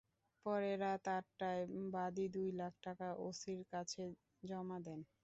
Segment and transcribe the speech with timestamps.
[0.45, 1.63] পরে রাত আটটায়
[1.93, 4.03] বাদী দুই লাখ টাকা ওসির কাছে
[4.43, 4.99] জমা দেন।